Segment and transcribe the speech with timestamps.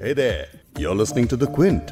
[0.00, 0.46] Hey there,
[0.76, 1.88] you're listening to The Quint.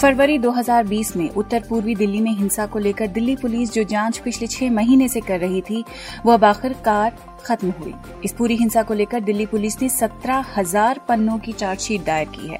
[0.00, 4.46] फरवरी 2020 में उत्तर पूर्वी दिल्ली में हिंसा को लेकर दिल्ली पुलिस जो जाँच पिछले
[4.46, 5.84] छह महीने से कर रही थी
[6.26, 7.94] वह आखिरकार खत्म हुई।
[8.24, 12.48] इस पूरी हिंसा को लेकर दिल्ली पुलिस ने सत्रह हज़ार पन्नों की चार्जशीट दायर की
[12.48, 12.58] है।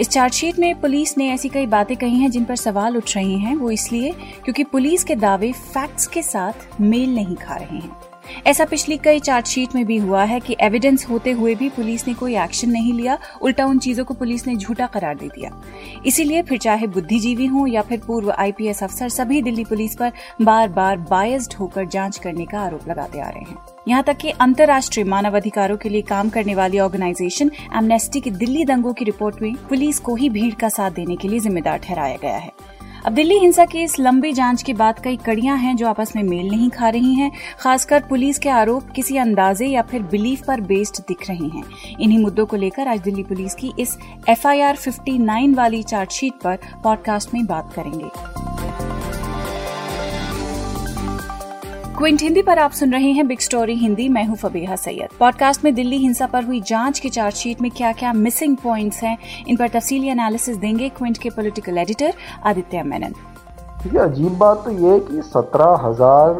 [0.00, 3.36] इस चार्जशीट में पुलिस ने ऐसी कई बातें कही हैं जिन पर सवाल उठ रहे
[3.38, 4.12] हैं वो इसलिए
[4.44, 8.09] क्योंकि पुलिस के दावे फैक्ट्स के साथ मेल नहीं खा रहे हैं।
[8.46, 12.14] ऐसा पिछली कई चार्जशीट में भी हुआ है कि एविडेंस होते हुए भी पुलिस ने
[12.14, 15.50] कोई एक्शन नहीं लिया, उल्टा उन चीज़ों को पुलिस ने झूठा करार दे दिया।
[16.06, 20.68] इसीलिए फिर चाहे बुद्धिजीवी हों या फिर पूर्व आईपीएस अफसर सभी दिल्ली पुलिस पर बार
[20.68, 23.56] बार बायस्ड होकर जाँच करने का आरोप लगाते आ रहे हैं।
[23.88, 28.64] यहाँ तक कि अंतर्राष्ट्रीय मानव अधिकारों के लिए काम करने वाली ऑर्गेनाइजेशन एमनेस्टी की दिल्ली
[28.64, 32.16] दंगों की रिपोर्ट में पुलिस को ही भीड़ का साथ देने के लिए जिम्मेदार ठहराया
[32.16, 32.52] गया है।
[33.06, 36.22] अब दिल्ली हिंसा की इस लंबी जाँच के बाद कई कड़ियाँ हैं जो आपस में
[36.22, 40.60] मेल नहीं खा रही हैं, खासकर पुलिस के आरोप किसी अंदाजे या फिर बिलीफ पर
[40.60, 41.64] बेस्ड दिख रहे हैं।
[42.00, 47.34] इन्हीं मुद्दों को लेकर आज दिल्ली पुलिस की इस एफआईआर 59 वाली चार्जशीट पर पॉडकास्ट
[47.34, 48.49] में बात करेंगे।
[52.00, 55.64] क्विंट हिंदी पर आप सुन रहे हैं बिग स्टोरी हिंदी। मैं हूँ फबीहा सैयद। पॉडकास्ट
[55.64, 59.16] में दिल्ली हिंसा पर हुई जाँच की चार्जशीट में क्या क्या मिसिंग पॉइंट्स हैं,
[59.48, 62.14] इन पर तफसीली एनालिसिस देंगे क्विंट के पॉलिटिकल एडिटर
[62.46, 63.14] आदित्य मेनन।
[63.86, 66.38] ये अजीब बात तो ये कि सत्रह हज़ार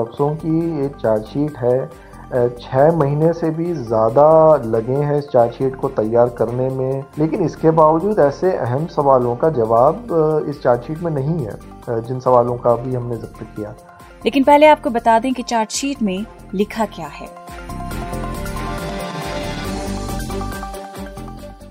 [0.00, 4.26] लफ्ज़ों की एक चार्जशीट है। छः महीने से भी ज़्यादा
[4.66, 9.50] लगे हैं इस चार्जशीट को तैयार करने में। लेकिन इसके बावजूद ऐसे अहम सवालों का
[9.52, 13.74] जवाब इस चार्जशीट में नहीं है। जिन सवालों का भी हमने ज़िक्र किया।
[14.24, 17.28] लेकिन पहले आपको बता दें कि चार्जशीट में लिखा क्या है।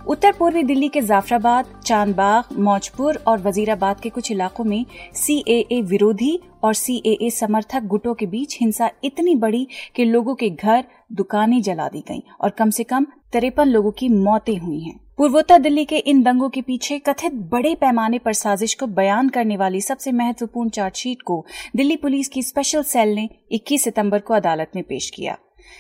[0.08, 6.40] उत्तर पूर्वी दिल्ली के जाफराबाद, चांदबाग, मौजपुर और वजीराबाद के कुछ इलाकों में सीएए विरोधी
[6.64, 11.88] और सीएए समर्थक गुटों के बीच हिंसा इतनी बड़ी कि लोगों के घर दुकानें जला
[11.88, 15.98] दी गईं और कम से कम तिरपन लोगों की मौतें हुई हैं। पूर्वोत्तर दिल्ली के
[15.98, 20.70] इन दंगों के पीछे कथित बड़े पैमाने पर साजिश को बयान करने वाली सबसे महत्वपूर्ण
[20.70, 25.38] चार्जशीट को दिल्ली पुलिस की स्पेशल सेल ने 21 सितंबर को अदालत में पेश किया।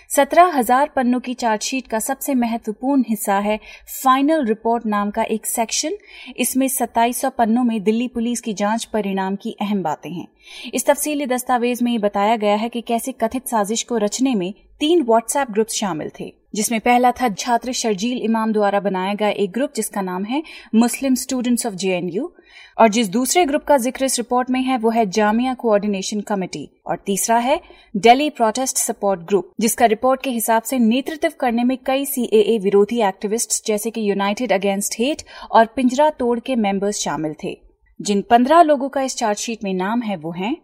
[0.09, 3.59] सत्रह हज़ार पन्नों की चार्जशीट का सबसे महत्वपूर्ण हिस्सा है
[4.03, 5.97] फाइनल रिपोर्ट नाम का एक सेक्शन।
[6.37, 10.27] इसमें सत्ताईस पन्नों में दिल्ली पुलिस की जाँच परिणाम की अहम बातें हैं।
[10.73, 15.01] इस तफसीली दस्तावेज़ में बताया गया है कि कैसे कथित साजिश को रचने में तीन
[15.03, 19.73] व्हाट्सएप ग्रुप शामिल थे, जिसमें पहला था छात्र शर्जील इमाम द्वारा बनाया गया एक ग्रुप
[19.75, 20.41] जिसका नाम है
[20.75, 22.31] मुस्लिम स्टूडेंट्स ऑफ़ जेएनयू
[22.77, 26.67] और जिस दूसरे ग्रुप का ज़िक्र इस रिपोर्ट में है, वो है जामिया कोऑर्डिनेशन कमेटी
[26.87, 27.59] और तीसरा है
[27.95, 33.01] दिल्ली प्रोटेस्ट सपोर्ट ग्रुप जिसका रिपोर्ट के हिसाब से नेतृत्व करने में कई सीएए विरोधी
[33.01, 37.57] एक्टिविस्ट जैसे कि यूनाइटेड अगेंस्ट हेट और पिंजरा तोड़ के मेंबर्स शामिल थे।
[37.99, 40.55] जिन पंद्रह लोगों का इस चार्जशीट में नाम है, वो हैं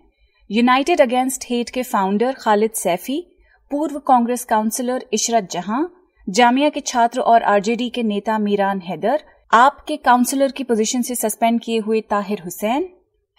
[0.50, 3.24] यूनाइटेड अगेंस्ट हेट के फाउंडर खालिद सैफी
[3.72, 5.92] पूर्व कांग्रेस काउंसिलर इशरत जहाँ,
[6.28, 11.16] जामिया के छात्र और आरजेडी के नेता मीरान हैदर आप के काउंसिलर की पोजीशन से
[11.16, 12.88] सस्पेंड किए हुए Tahir Hussain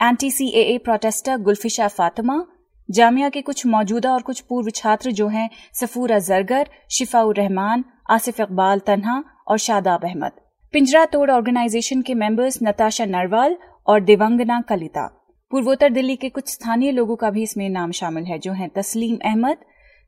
[0.01, 2.45] anti CAA protester Gulfisha Fatima,
[2.89, 8.41] Jamia के कुछ मौजूदा और कुछ पूर्व छात्र जो हैं, सफूरा जरगर, शिफाउर रहमान, आसिफ
[8.41, 10.33] इकबाल तन्हा और शादाब अहमद।
[10.75, 13.57] पिंजरा तोड़ ऑर्गेनाइजेशन के मेंबर्स नताशा नरवाल
[13.87, 15.07] और दिवंगना कलिता।
[15.53, 19.19] पूर्वोत्तर दिल्ली के कुछ स्थानीय लोगों का भी इसमें नाम शामिल है, जो हैं तस्लीम
[19.25, 19.57] अहमद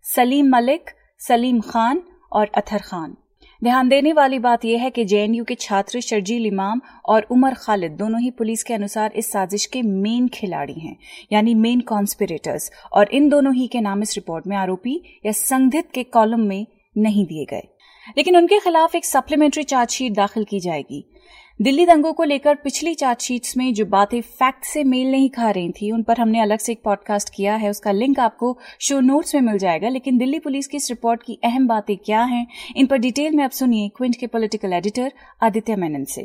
[0.09, 2.01] सलीम मलिक, सलीम खान
[2.33, 3.17] और अथर खान।
[3.65, 7.93] ध्यान देने वाली बात यह है कि जेएनयू के छात्र शर्जील इमाम और उमर खालिद
[7.93, 10.97] दोनों ही पुलिस के अनुसार इस साजिश के मेन खिलाड़ी हैं,
[11.33, 15.91] यानी मेन कॉन्स्पिरेटर्स और इन दोनों ही के नाम इस रिपोर्ट में आरोपी या संदिग्ध
[15.95, 16.67] के कॉलम में
[16.99, 17.69] नहीं दिए गए।
[18.19, 21.05] लेकिन उनके खिलाफ एक सप्लीमेंट्री चार्जशीट दाखिल की जाएगी।
[21.61, 25.71] दिल्ली दंगों को लेकर पिछली चार्जशीट्स में जो बातें फैक्ट से मेल नहीं खा रही
[25.71, 29.35] थी, उन पर हमने अलग से एक पॉडकास्ट किया है। उसका लिंक आपको शो नोट्स
[29.35, 32.47] में मिल जाएगा। लेकिन दिल्ली पुलिस की इस रिपोर्ट की अहम बातें क्या हैं,
[32.77, 36.23] इन पर डिटेल में आप सुनिए क्विंट के पॉलिटिकल एडिटर आदित्य मेनन से।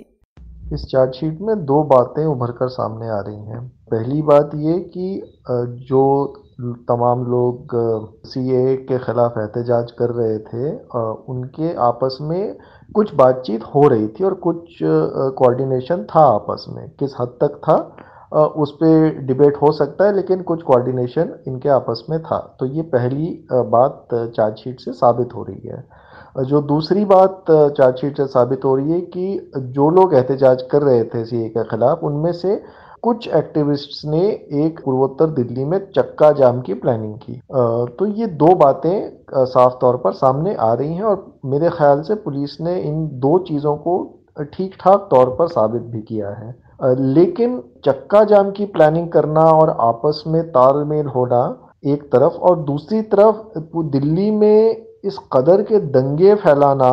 [0.74, 5.22] इस चार्जशीट में दो बातें उभर कर सामने आ रही हैं। पहली बात ये कि
[5.90, 6.04] जो
[6.90, 7.76] तमाम लोग
[8.26, 8.42] सी
[8.86, 10.70] के खिलाफ एहतजाज कर रहे थे
[11.32, 12.56] उनके आपस में
[12.96, 17.76] कुछ बातचीत हो रही थी और कुछ कोऑर्डिनेशन था आपस में। किस हद तक था
[18.58, 22.82] उस पर डिबेट हो सकता है, लेकिन कुछ कोऑर्डिनेशन इनके आपस में था। तो ये
[22.94, 25.84] पहली बात चार्जशीट से साबित हो रही है।
[26.46, 31.04] जो दूसरी बात चार्जशीट से साबित हो रही है कि जो लोग एहतजाज कर रहे
[31.06, 32.56] थे सीए के ख़िलाफ़, उनमें से
[33.04, 34.20] कुछ एक्टिविस्ट्स ने
[34.58, 37.34] एक पूर्वोत्तर दिल्ली में चक्का जाम की प्लानिंग की।
[37.98, 42.16] तो ये दो बातें साफ़ तौर पर सामने आ रही हैं और मेरे ख्याल से
[42.18, 43.96] पुलिस ने इन दो चीज़ों को
[44.54, 46.56] ठीक ठाक तौर पर साबित भी किया है।
[47.14, 51.42] लेकिन चक्का जाम की प्लानिंग करना और आपस में तालमेल होना
[51.86, 53.36] एक तरफ़ और दूसरी तरफ़,
[53.90, 56.92] दिल्ली में इस कदर के दंगे फैलाना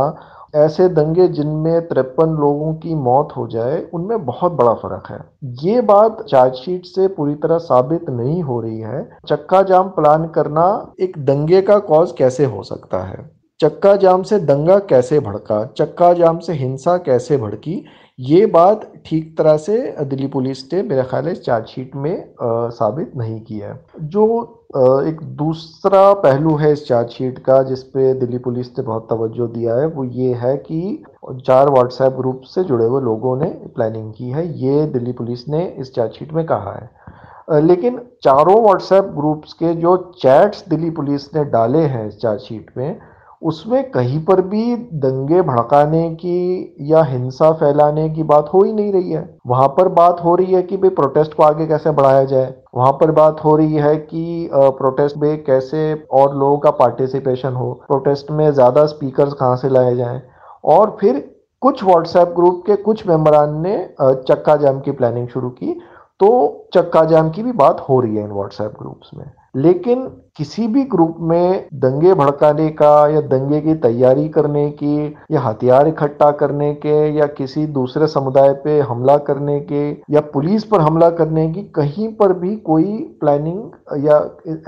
[0.55, 5.19] ऐसे दंगे जिनमें तिरपन लोगों की मौत हो जाए उनमें बहुत बड़ा फ़र्क है।
[5.65, 10.95] ये बात चार्जशीट से पूरी तरह साबित नहीं हो रही है। चक्का जाम प्लान करना
[11.01, 13.31] एक दंगे का कॉज कैसे हो सकता है?
[13.61, 15.65] चक्का जाम से दंगा कैसे भड़का?
[15.65, 17.85] चक्का जाम से हिंसा कैसे भड़की?
[18.19, 23.41] ये बात ठीक तरह से दिल्ली पुलिस ने मेरे ख्याल चार्जशीट में आ, साबित नहीं
[23.41, 28.83] किया है। जो एक दूसरा पहलू है इस चार्जशीट का, जिस पे दिल्ली पुलिस ने
[28.83, 31.03] बहुत तवज्जो दिया है, वो ये है कि
[31.47, 35.65] चार व्हाट्सएप ग्रुप से जुड़े हुए लोगों ने प्लानिंग की है, ये दिल्ली पुलिस ने
[35.79, 41.45] इस चार्जशीट में कहा है। लेकिन चारों व्हाट्सएप ग्रुप्स के जो चैट्स दिल्ली पुलिस ने
[41.45, 42.99] डाले हैं इस चार्जशीट में
[43.43, 48.93] उसमें कहीं पर भी दंगे भड़काने की या हिंसा फैलाने की बात हो ही नहीं
[48.93, 52.25] रही है। वहाँ पर बात हो रही है कि भाई प्रोटेस्ट को आगे कैसे बढ़ाया
[52.25, 57.53] जाए। वहाँ पर बात हो रही है कि प्रोटेस्ट में कैसे और लोगों का पार्टिसिपेशन
[57.53, 60.23] हो। प्रोटेस्ट में ज़्यादा स्पीकर्स कहाँ से लाए जाएँ?
[60.65, 61.29] और फिर
[61.63, 65.81] कुछ व्हाट्सएप ग्रुप के कुछ मेम्बरान ने चक्का जाम की प्लानिंग शुरू की।
[66.21, 66.29] तो
[66.75, 69.25] चक्का जाम की भी बात हो रही है इन व्हाट्सएप ग्रुप्स में।
[69.57, 70.03] लेकिन
[70.37, 75.89] किसी भी ग्रुप में दंगे भड़काने का या दंगे की तैयारी करने की या हथियार
[75.89, 81.11] इकट्ठा करने के या किसी दूसरे समुदाय पे हमला करने के या पुलिस पर हमला
[81.11, 84.19] करने की कहीं पर भी कोई प्लानिंग या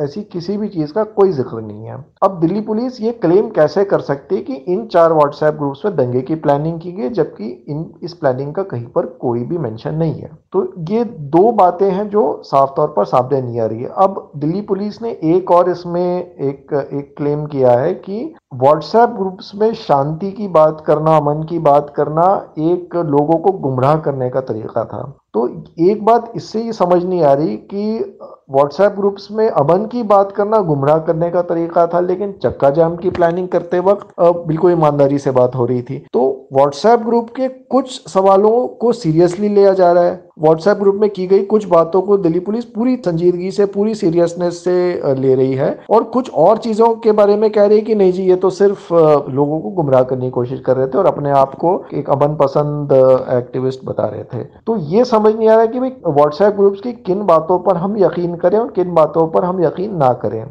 [0.04, 3.84] ऐसी किसी भी चीज़ का कोई ज़िक्र नहीं है। अब दिल्ली पुलिस ये क्लेम कैसे
[3.84, 7.48] कर सकती है कि इन चार व्हाट्सएप ग्रुप्स में दंगे की प्लानिंग की गई, जबकि
[7.68, 11.90] इन, इस प्लानिंग का कहीं पर कोई भी मेंशन नहीं है। तो ये दो बातें
[11.90, 15.50] हैं जो साफ़ तौर पर सामने नहीं आ रही है। अब दिल्ली पुलिस ने एक
[15.52, 21.16] और इसमें एक एक क्लेम किया है कि व्हाट्सएप ग्रुप्स में शांति की बात करना,
[21.16, 22.24] अमन की बात करना
[22.58, 25.02] एक लोगों को गुमराह करने का तरीका था।
[25.34, 25.46] तो
[25.80, 28.18] एक बात इससे ये समझ नहीं आ रही कि
[28.52, 32.96] व्हाट्सएप ग्रुप्स में अमन की बात करना गुमराह करने का तरीका था, लेकिन चक्का जाम
[32.96, 37.48] की प्लानिंग करते वक्त बिल्कुल ईमानदारी से बात हो रही थी। तो व्हाट्सएप ग्रुप के
[37.48, 42.00] कुछ सवालों को सीरियसली लिया जा रहा है। व्हाट्सएप ग्रुप में की गई कुछ बातों
[42.02, 46.58] को दिल्ली पुलिस पूरी संजीदगी से, पूरी सीरियसनेस से ले रही है और कुछ और
[46.58, 49.70] चीज़ों के बारे में कह रही है कि नहीं जी, ये तो सिर्फ़ लोगों को
[49.72, 52.92] गुमराह करने की कोशिश कर रहे थे और अपने आप को एक अमन पसंद
[53.32, 56.92] एक्टिविस्ट बता रहे थे। तो ये समझ नहीं आ रहा कि भाई व्हाट्सएप ग्रुप्स की
[57.06, 60.44] किन बातों पर हम यकीन करें और किन बातों पर हम यकीन ना करें।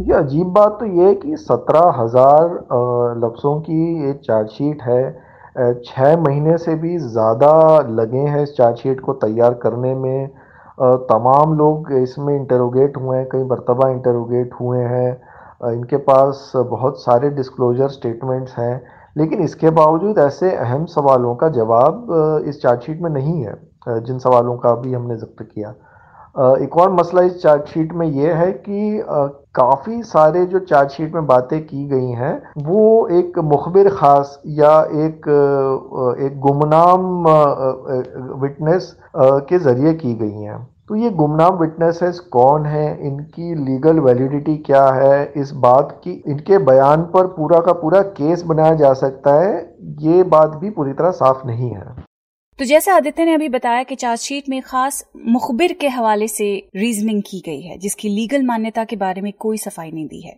[0.00, 2.50] ये अजीब बात तो ये है कि सत्रह हज़ार
[3.20, 5.04] लफ्ज़ों की ये चार्जशीट है।
[5.84, 7.52] छः महीने से भी ज़्यादा
[7.90, 10.28] लगे हैं इस चार्जशीट को तैयार करने में।
[11.10, 17.30] तमाम लोग इसमें इंटरोगेट हुए हैं, कई मरतबा इंटरोगेट हुए हैं। इनके पास बहुत सारे
[17.32, 18.82] डिस्क्लोजर स्टेटमेंट्स हैं,
[19.16, 23.54] लेकिन इसके बावजूद ऐसे अहम सवालों का जवाब इस चार्जशीट में नहीं है।
[24.00, 25.74] जिन सवालों का भी हमने ज़िक्र किया।
[26.36, 29.02] एक और मसला इस चार्जशीट में ये है कि
[29.56, 35.28] काफ़ी सारे जो चार्जशीट में बातें की गई हैं, वो एक मुखबिर ख़ास या एक
[36.20, 37.26] एक गुमनाम
[38.40, 44.56] विटनेस के ज़रिए की गई हैं। तो ये गुमनाम विटनेसेस कौन है, इनकी लीगल वैलिडिटी
[44.66, 49.34] क्या है, इस बात की, इनके बयान पर पूरा का पूरा केस बनाया जा सकता
[49.34, 49.56] है,
[50.00, 51.94] ये बात भी पूरी तरह साफ़ नहीं है।
[52.58, 57.20] तो जैसा आदित्य ने अभी बताया कि चार्जशीट में खास मुखबिर के हवाले से रीजनिंग
[57.22, 60.34] की गई है, जिसकी लीगल मान्यता के बारे में कोई सफ़ाई नहीं दी है।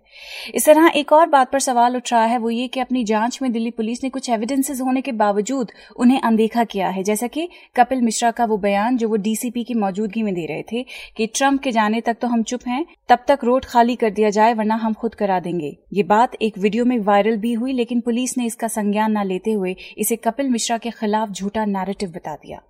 [0.54, 3.38] इस तरह एक और बात पर सवाल उठ रहा है, वो ये कि अपनी जाँच
[3.42, 7.48] में दिल्ली पुलिस ने कुछ एविडेंसेस होने के बावजूद उन्हें अनदेखा किया है, जैसा कि
[7.76, 10.84] कपिल मिश्रा का वो बयान जो वो डीसीपी की मौजूदगी में दे रहे थे
[11.16, 14.30] कि ट्रंप के जाने तक तो हम चुप हैं, तब तक रोड खाली कर दिया
[14.30, 18.00] जाए, वरना हम खुद करा देंगे। ये बात एक वीडियो में वायरल भी हुई, लेकिन
[18.00, 22.30] पुलिस ने इसका संज्ञान न लेते हुए इसे कपिल मिश्रा के खिलाफ झूठा नैरेटिव नेगेटिव
[22.30, 22.62] बता दिया।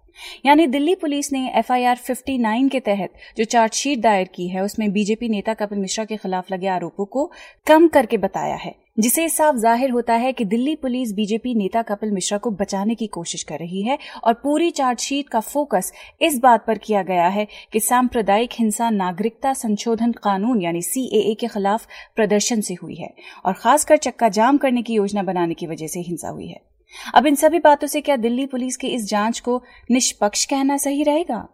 [0.47, 5.29] यानी दिल्ली पुलिस ने एफआईआर 59 के तहत जो चार्जशीट दायर की है, उसमें बीजेपी
[5.29, 7.33] नेता कपिल मिश्रा के खिलाफ लगे आरोपों को
[7.67, 12.11] कम करके बताया है, जिसे साफ़ ज़ाहिर होता है कि दिल्ली पुलिस बीजेपी नेता कपिल
[12.11, 15.93] मिश्रा को बचाने की कोशिश कर रही है और पूरी चार्जशीट का फोकस
[16.23, 21.47] इस बात पर किया गया है कि सांप्रदायिक हिंसा नागरिकता संशोधन कानून यानी सीएए के
[21.47, 23.15] खिलाफ प्रदर्शन से हुई है
[23.47, 26.78] और खासकर चक्का जाम करने की योजना बनाने की वजह से हिंसा हुई है।
[27.15, 31.03] अब इन सभी बातों से क्या दिल्ली पुलिस की इस जाँच को निष्पक्ष कहना सही
[31.03, 31.47] रहेगा?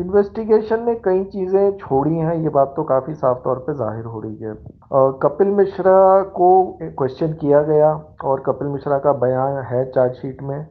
[0.00, 4.20] इन्वेस्टिगेशन ने कई चीज़ें छोड़ी हैं। ये बात तो काफ़ी साफ़ तौर पे ज़ाहिर हो
[4.20, 4.54] रही है।
[5.22, 7.92] कपिल मिश्रा को क्वेश्चन किया गया
[8.24, 10.66] और कपिल मिश्रा का बयान है चार्जशीट में।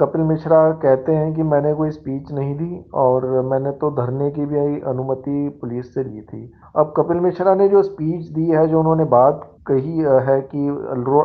[0.00, 4.46] कपिल मिश्रा कहते हैं कि मैंने कोई स्पीच नहीं दी और मैंने तो धरने की
[4.46, 6.42] भी अनुमति पुलिस से ली थी।
[6.76, 10.68] अब कपिल मिश्रा ने जो स्पीच दी है, जो उन्होंने बात कही है कि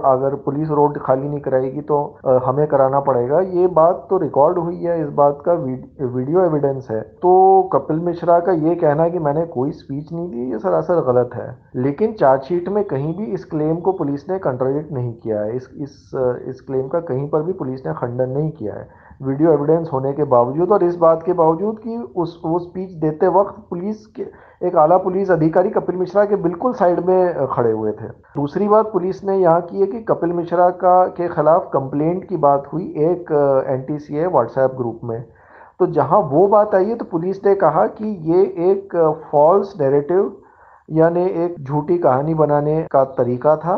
[0.05, 1.97] अगर पुलिस रोड खाली नहीं कराएगी तो
[2.45, 7.01] हमें कराना पड़ेगा। ये बात तो रिकॉर्ड हुई है, इस बात का वीडियो एविडेंस है।
[7.21, 11.29] तो कपिल मिश्रा का ये कहना कि मैंने कोई स्पीच नहीं दी, ये सरासर गलत
[11.35, 11.47] है।
[11.77, 15.69] लेकिन चार्जशीट में कहीं भी इस क्लेम को पुलिस ने कंट्रोडिक्ट नहीं किया है। इस
[15.77, 16.11] इस
[16.47, 18.87] इस क्लेम का कहीं पर भी पुलिस ने खंडन नहीं किया है।
[19.21, 23.27] वीडियो एविडेंस होने के बावजूद और इस बात के बावजूद कि उस, वो स्पीच देते
[23.27, 24.23] वक्त पुलिस के,
[24.67, 28.91] एक आला पुलिस अधिकारी कपिल मिश्रा के बिल्कुल साइड में खड़े हुए थे। दूसरी बात
[28.93, 32.83] पुलिस ने यहाँ की है कि कपिल मिश्रा का, के खिलाफ कंप्लेंट की बात हुई
[32.83, 33.31] एक
[33.69, 35.21] एन टी व्हाट्सएप ग्रुप में।
[35.79, 38.95] तो जहाँ वो बात आई है तो पुलिस ने कहा कि ये एक
[39.31, 40.35] फॉल्स नेरेटिव
[40.89, 43.75] यानी एक झूठी कहानी बनाने का तरीका था।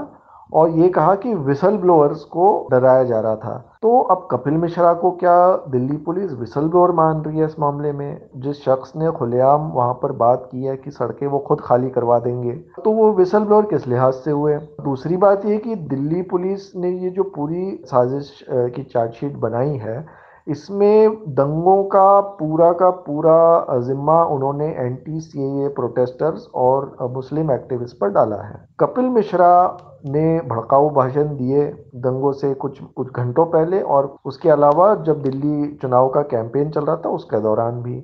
[0.54, 4.94] और ये कहा कि विसल ब्लोअर्स को डराया जा रहा था। तो अब कपिल मिश्रा
[4.94, 5.36] को क्या
[5.70, 8.30] दिल्ली पुलिस विसल ब्लोअर मान रही है इस मामले में?
[8.36, 12.20] जिस शख्स ने खुलेआम वहाँ पर बात की है कि सड़कें वो खुद खाली करवा
[12.20, 12.52] देंगे
[12.84, 14.56] तो वो विसल ब्लोअर किस लिहाज से हुए?
[14.84, 20.06] दूसरी बात ये कि दिल्ली पुलिस ने ये जो पूरी साजिश की चार्जशीट बनाई है
[20.48, 28.10] इसमें दंगों का पूरा का पूरा जिम्मा उन्होंने एंटी सी प्रोटेस्टर्स और मुस्लिम एक्टिविस्ट पर
[28.10, 31.66] डाला है। कपिल मिश्रा ने भड़काऊ भाषण दिए
[31.98, 36.86] दंगों से कुछ कुछ घंटों पहले और उसके अलावा जब दिल्ली चुनाव का कैंपेन चल
[36.86, 37.96] रहा था उसके दौरान भी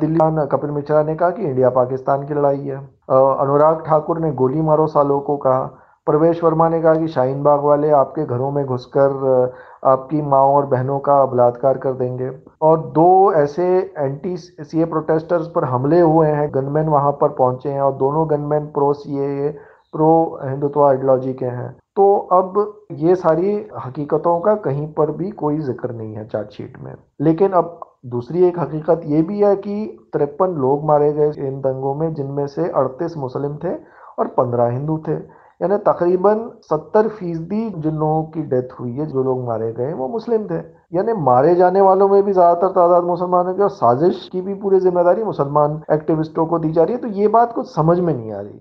[0.00, 0.18] दिल्ली
[0.52, 2.76] कपिल मिश्रा ने कहा कि इंडिया पाकिस्तान की लड़ाई है।
[3.10, 5.70] अनुराग ठाकुर ने गोली मारो सालों को कहा।
[6.06, 9.52] प्रवेश वर्मा ने कहा कि शाहीन बाग वाले आपके घरों में घुसकर
[9.84, 12.30] आपकी माँ और बहनों का बलात्कार कर देंगे।
[12.62, 13.66] और दो ऐसे
[13.98, 18.28] एंटी सी ए प्रोटेस्टर्स पर हमले हुए हैं गनमैन वहाँ पर पहुँचे हैं और दोनों
[18.30, 19.50] gunman pro C A
[19.92, 23.54] pro Hindutva ideology के हैं। तो अब ये सारी
[23.84, 28.58] हकीकतों का कहीं पर भी कोई ज़िक्र नहीं है चार्जशीट में। लेकिन अब दूसरी एक
[28.58, 29.74] हकीकत ये भी है कि
[30.12, 33.74] तिरपन लोग मारे गए इन दंगों में, जिनमें से अड़तीस मुस्लिम थे
[34.18, 35.16] और पंद्रह हिंदू थे।
[35.62, 40.08] यानी तकरीबन सत्तर फ़ीसदी जिन लोगों की डेथ हुई है, जो लोग मारे गए वो
[40.08, 40.58] मुस्लिम थे।
[40.92, 44.80] यानी मारे जाने वालों में भी ज़्यादातर तादाद मुसलमानों की और साजिश की भी पूरी
[44.80, 48.32] ज़िम्मेदारी मुसलमान एक्टिविस्टों को दी जा रही है। तो ये बात कुछ समझ में नहीं
[48.32, 48.60] आ रही।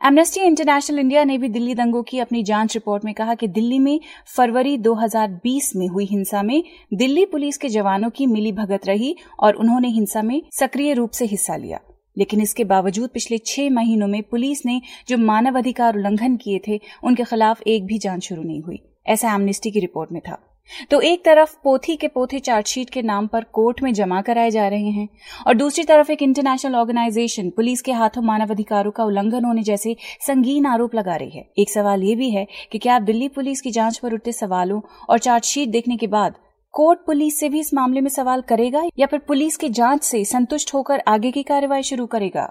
[0.00, 3.78] एमनेस्टी इंटरनेशनल इंडिया ने भी दिल्ली दंगों की अपनी जाँच रिपोर्ट में कहा कि दिल्ली
[3.78, 3.98] में
[4.36, 6.62] फरवरी 2020 में हुई हिंसा में
[6.94, 11.24] दिल्ली पुलिस के जवानों की मिली भगत रही और उन्होंने हिंसा में सक्रिय रूप से
[11.26, 11.80] हिस्सा लिया।
[12.18, 16.80] लेकिन इसके बावजूद पिछले छह महीनों में पुलिस ने जो मानव अधिकार उल्लंघन किए थे,
[17.04, 20.42] उनके खिलाफ एक भी जाँच शुरू नहीं हुई। ऐसा एमनेस्टी की रिपोर्ट में था।
[20.90, 24.68] तो एक तरफ़ पोथी के पोथे चार्जशीट के नाम पर कोर्ट में जमा कराए जा
[24.68, 25.08] रहे हैं,
[25.46, 30.66] और दूसरी तरफ़ एक इंटरनेशनल ऑर्गेनाइजेशन पुलिस के हाथों मानवाधिकारों का उल्लंघन होने जैसे संगीन
[30.66, 33.98] आरोप लगा रही है। एक सवाल ये भी है कि क्या दिल्ली पुलिस की जाँच
[33.98, 36.34] पर उठते सवालों और चार्जशीट देखने के बाद
[36.76, 40.24] कोर्ट पुलिस से भी इस मामले में सवाल करेगा या फिर पुलिस की जाँच से
[40.24, 42.50] संतुष्ट होकर आगे की कार्रवाई शुरू करेगा?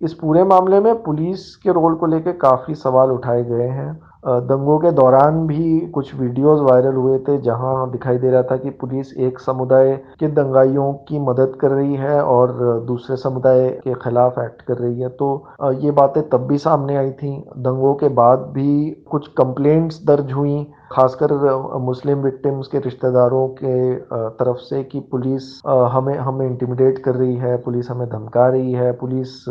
[0.00, 3.92] इस पूरे मामले में पुलिस के रोल को लेकर काफ़ी सवाल उठाए गए हैं।
[4.24, 8.70] दंगों के दौरान भी कुछ वीडियोस वायरल हुए थे जहाँ दिखाई दे रहा था कि
[8.70, 12.52] पुलिस एक समुदाय के दंगाइयों की मदद कर रही है और
[12.86, 15.32] दूसरे समुदाय के खिलाफ एक्ट कर रही है। तो
[15.80, 20.62] ये बातें तब भी सामने आई थी। दंगों के बाद भी कुछ कंप्लेंट्स दर्ज हुई
[20.92, 21.32] खासकर
[21.80, 23.94] मुस्लिम विक्टिम्स के रिश्तेदारों के
[24.40, 28.92] तरफ़ से कि पुलिस हमें हमें इंटिमिडेट कर रही है, पुलिस हमें धमका रही है,
[28.92, 29.44] पुलिस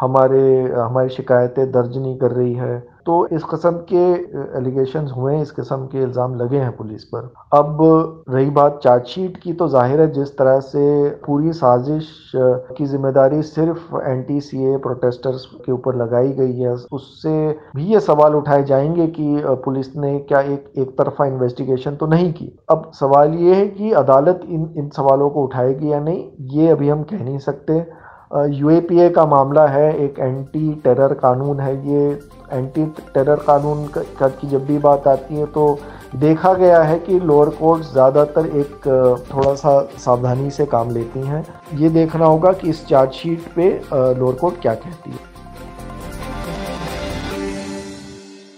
[0.00, 0.42] हमारे,
[0.72, 2.76] हमारी शिकायतें दर्ज नहीं कर रही है।
[3.08, 4.00] तो इस कस्म के
[4.58, 7.78] एलिगेशन हुए इस किस्म के इल्ज़ाम लगे हैं पुलिस पर। अब
[8.28, 10.82] रही बात चार्जशीट की तो ज़ाहिर है जिस तरह से
[11.26, 16.72] पूरी साजिश की ज़िम्मेदारी सिर्फ़ N T C A protesters के ऊपर लगाई गई है,
[16.92, 22.06] उससे भी ये सवाल उठाए जाएँगे कि पुलिस ने क्या एक एक तरफा इन्वेस्टिगेशन तो
[22.06, 22.52] नहीं की?
[22.70, 26.88] अब सवाल ये है कि अदालत इन इन सवालों को उठाएगी या नहीं, ये अभी
[26.88, 27.80] हम कह नहीं सकते।
[28.30, 32.10] यूएपीए का मामला है, एक एंटी टेरर कानून है ये।
[32.52, 35.78] एंटी टेरर कानून का, की जब भी बात आती है तो
[36.16, 38.86] देखा गया है कि लोअर कोर्ट ज़्यादातर एक
[39.26, 41.44] थोड़ा सा सावधानी से काम लेती हैं।
[41.74, 45.18] ये देखना होगा कि इस चार्जशीट पे लोअर कोर्ट क्या कहती है।